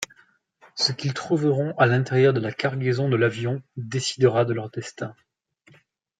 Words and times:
Ce 0.73 0.93
qu'ils 0.93 1.13
trouveront 1.13 1.75
à 1.77 1.85
l'intérieur 1.85 2.33
de 2.33 2.39
la 2.39 2.51
cargaison 2.51 3.07
de 3.07 3.15
l'avion 3.15 3.61
décidera 3.77 4.45
de 4.45 4.53
leur 4.53 4.71
destin... 4.71 5.15